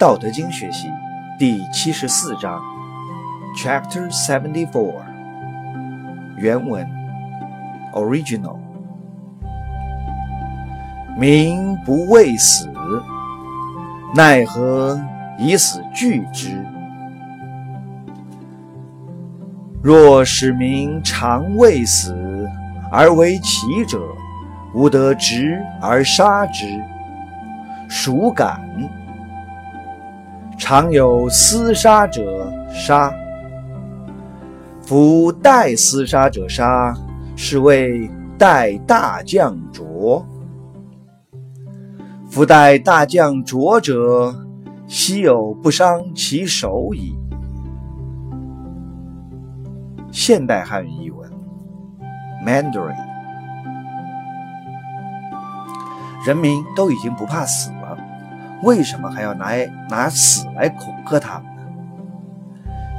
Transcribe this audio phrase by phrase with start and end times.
[0.00, 0.88] 道德经学习
[1.38, 2.58] 第七十四章
[3.54, 4.94] ，Chapter Seventy Four，
[6.38, 6.88] 原文
[7.92, 8.56] ，Original。
[11.18, 12.72] 民不畏死，
[14.14, 14.98] 奈何
[15.38, 16.64] 以死惧之？
[19.82, 22.48] 若使民常畏死，
[22.90, 24.00] 而为奇者，
[24.72, 26.64] 吾得执而杀之，
[27.86, 28.58] 孰敢？
[30.70, 33.12] 常有厮杀者杀，
[34.80, 36.94] 夫待厮杀者杀，
[37.34, 40.24] 是谓待大将浊。
[42.28, 44.32] 夫待大将浊者，
[44.86, 47.18] 奚有不伤其手矣？
[50.12, 51.28] 现代汉语译文
[52.46, 52.94] ：Mandarin。
[56.24, 57.72] 人民都已经不怕死，
[58.62, 59.52] 为什么还要拿
[59.88, 61.62] 拿死来恐吓他们呢？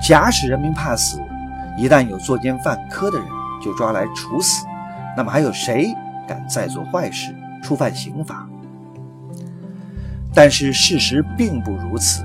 [0.00, 1.20] 假使人民怕死，
[1.76, 3.26] 一旦有作奸犯科的人
[3.60, 4.64] 就抓来处死，
[5.16, 5.92] 那么还有谁
[6.26, 8.46] 敢再做坏事、触犯刑法？
[10.32, 12.24] 但是事实并不如此，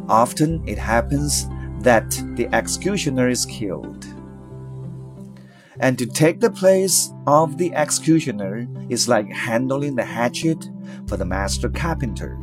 [0.08, 1.48] Often it happens
[1.80, 4.06] that the executioner is killed.
[5.79, 10.69] And to take the place of the executioner is like handling the hatchet
[11.07, 12.37] for the master carpenter.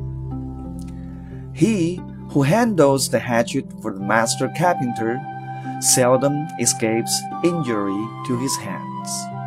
[1.54, 2.00] He
[2.30, 5.20] who handles the hatchet for the master carpenter
[5.80, 9.41] seldom escapes injury to his hands.